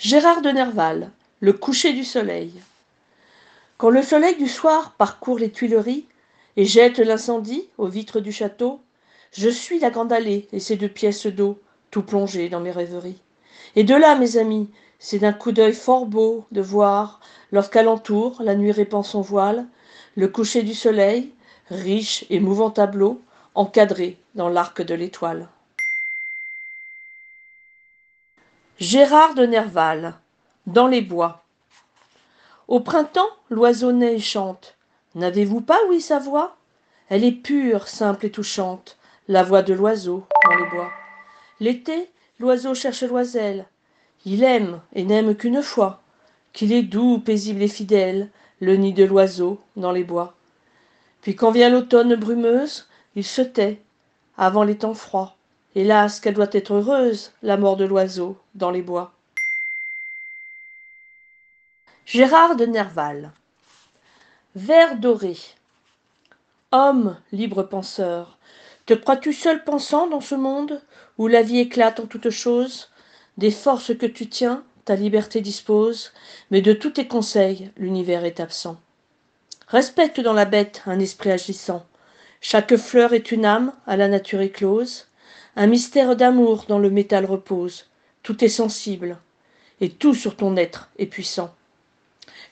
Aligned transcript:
Gérard 0.00 0.42
de 0.42 0.50
Nerval, 0.50 1.10
Le 1.40 1.52
coucher 1.52 1.92
du 1.92 2.04
soleil. 2.04 2.52
Quand 3.78 3.90
le 3.90 4.00
soleil 4.00 4.36
du 4.36 4.46
soir 4.46 4.92
parcourt 4.96 5.40
les 5.40 5.50
Tuileries 5.50 6.06
et 6.56 6.66
jette 6.66 7.00
l'incendie 7.00 7.68
aux 7.78 7.88
vitres 7.88 8.20
du 8.20 8.30
château, 8.30 8.80
je 9.32 9.48
suis 9.48 9.80
la 9.80 9.90
grande 9.90 10.12
allée 10.12 10.46
et 10.52 10.60
ses 10.60 10.76
deux 10.76 10.88
pièces 10.88 11.26
d'eau, 11.26 11.58
tout 11.90 12.02
plongé 12.02 12.48
dans 12.48 12.60
mes 12.60 12.70
rêveries. 12.70 13.20
Et 13.74 13.82
de 13.82 13.96
là, 13.96 14.14
mes 14.14 14.36
amis, 14.36 14.70
c'est 15.00 15.18
d'un 15.18 15.32
coup 15.32 15.50
d'œil 15.50 15.74
fort 15.74 16.06
beau 16.06 16.44
de 16.52 16.60
voir, 16.60 17.18
lorsqu'alentour 17.50 18.40
la 18.40 18.54
nuit 18.54 18.70
répand 18.70 19.04
son 19.04 19.20
voile, 19.20 19.66
le 20.14 20.28
coucher 20.28 20.62
du 20.62 20.74
soleil, 20.74 21.32
riche 21.70 22.24
et 22.30 22.38
mouvant 22.38 22.70
tableau, 22.70 23.20
encadré 23.56 24.16
dans 24.36 24.48
l'arc 24.48 24.80
de 24.80 24.94
l'étoile. 24.94 25.48
Gérard 28.80 29.34
de 29.34 29.44
Nerval, 29.44 30.14
Dans 30.68 30.86
les 30.86 31.00
bois. 31.00 31.42
Au 32.68 32.78
printemps, 32.78 33.28
l'oiseau 33.50 33.90
naît 33.90 34.14
et 34.14 34.20
chante. 34.20 34.76
N'avez-vous 35.16 35.60
pas 35.60 35.80
ouï 35.88 36.00
sa 36.00 36.20
voix? 36.20 36.56
Elle 37.08 37.24
est 37.24 37.32
pure, 37.32 37.88
simple 37.88 38.26
et 38.26 38.30
touchante, 38.30 38.96
la 39.26 39.42
voix 39.42 39.62
de 39.62 39.74
l'oiseau 39.74 40.28
dans 40.44 40.54
les 40.54 40.70
bois. 40.70 40.92
L'été, 41.58 42.08
l'oiseau 42.38 42.72
cherche 42.72 43.02
l'oiselle. 43.02 43.66
Il 44.24 44.44
aime 44.44 44.80
et 44.92 45.02
n'aime 45.02 45.34
qu'une 45.34 45.60
fois, 45.60 46.00
qu'il 46.52 46.72
est 46.72 46.84
doux, 46.84 47.18
paisible 47.18 47.62
et 47.62 47.68
fidèle, 47.68 48.30
le 48.60 48.76
nid 48.76 48.92
de 48.92 49.02
l'oiseau 49.02 49.60
dans 49.74 49.90
les 49.90 50.04
bois. 50.04 50.34
Puis 51.20 51.34
quand 51.34 51.50
vient 51.50 51.68
l'automne 51.68 52.14
brumeuse, 52.14 52.86
il 53.16 53.24
se 53.24 53.42
tait, 53.42 53.82
avant 54.36 54.62
les 54.62 54.78
temps 54.78 54.94
froids, 54.94 55.34
Hélas, 55.78 56.18
qu'elle 56.18 56.34
doit 56.34 56.48
être 56.50 56.74
heureuse, 56.74 57.30
la 57.40 57.56
mort 57.56 57.76
de 57.76 57.84
l'oiseau 57.84 58.36
dans 58.56 58.72
les 58.72 58.82
bois. 58.82 59.12
Gérard 62.04 62.56
de 62.56 62.66
Nerval. 62.66 63.30
Vers 64.56 64.96
doré. 64.96 65.36
Homme, 66.72 67.16
libre 67.30 67.62
penseur, 67.62 68.38
te 68.86 68.94
crois-tu 68.94 69.32
seul 69.32 69.62
pensant 69.62 70.08
dans 70.08 70.20
ce 70.20 70.34
monde 70.34 70.82
où 71.16 71.28
la 71.28 71.42
vie 71.42 71.60
éclate 71.60 72.00
en 72.00 72.06
toutes 72.06 72.30
choses? 72.30 72.90
Des 73.36 73.52
forces 73.52 73.96
que 73.96 74.06
tu 74.06 74.28
tiens, 74.28 74.64
ta 74.84 74.96
liberté 74.96 75.40
dispose, 75.40 76.12
mais 76.50 76.60
de 76.60 76.72
tous 76.72 76.90
tes 76.90 77.06
conseils, 77.06 77.70
l'univers 77.76 78.24
est 78.24 78.40
absent. 78.40 78.80
Respecte 79.68 80.18
dans 80.18 80.32
la 80.32 80.44
bête 80.44 80.82
un 80.86 80.98
esprit 80.98 81.30
agissant. 81.30 81.86
Chaque 82.40 82.74
fleur 82.74 83.12
est 83.12 83.30
une 83.30 83.44
âme 83.44 83.72
à 83.86 83.96
la 83.96 84.08
nature 84.08 84.40
éclose. 84.40 85.07
Un 85.56 85.66
mystère 85.66 86.16
d'amour 86.16 86.64
dans 86.68 86.78
le 86.78 86.90
métal 86.90 87.24
repose, 87.24 87.86
tout 88.22 88.44
est 88.44 88.48
sensible, 88.48 89.18
et 89.80 89.90
tout 89.90 90.14
sur 90.14 90.36
ton 90.36 90.56
être 90.56 90.90
est 90.98 91.06
puissant. 91.06 91.54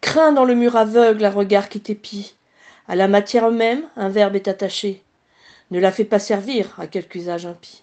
Crains 0.00 0.32
dans 0.32 0.44
le 0.44 0.54
mur 0.54 0.76
aveugle 0.76 1.24
un 1.24 1.30
regard 1.30 1.68
qui 1.68 1.80
t'épie, 1.80 2.34
à 2.86 2.96
la 2.96 3.08
matière 3.08 3.50
même 3.50 3.82
un 3.96 4.08
verbe 4.08 4.36
est 4.36 4.48
attaché. 4.48 5.02
Ne 5.70 5.80
la 5.80 5.92
fais 5.92 6.04
pas 6.04 6.18
servir 6.18 6.74
à 6.78 6.86
quelque 6.86 7.16
usage 7.16 7.46
impie. 7.46 7.82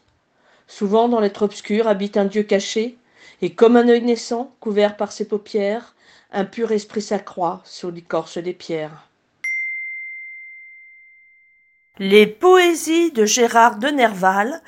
Souvent 0.68 1.08
dans 1.08 1.20
l'être 1.20 1.44
obscur 1.44 1.88
habite 1.88 2.18
un 2.18 2.26
Dieu 2.26 2.44
caché, 2.44 2.98
et 3.42 3.54
comme 3.54 3.76
un 3.76 3.88
œil 3.88 4.02
naissant, 4.02 4.56
couvert 4.60 4.98
par 4.98 5.12
ses 5.12 5.28
paupières, 5.28 5.96
un 6.32 6.46
pur 6.46 6.72
esprit 6.72 7.02
s'accroît 7.02 7.62
sur 7.64 7.92
l'écorce 7.92 8.38
des 8.38 8.54
pierres. 8.54 9.08
Les 11.98 12.28
poésies 12.28 13.12
de 13.12 13.26
Gérard 13.26 13.78
de 13.78 13.88
Nerval 13.88 14.62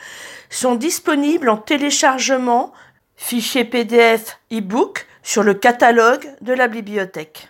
sont 0.49 0.75
disponibles 0.75 1.49
en 1.49 1.57
téléchargement, 1.57 2.71
fichier 3.17 3.65
PDF 3.65 4.39
e-book 4.51 5.05
sur 5.23 5.43
le 5.43 5.53
catalogue 5.53 6.25
de 6.39 6.53
la 6.53 6.69
bibliothèque. 6.69 7.49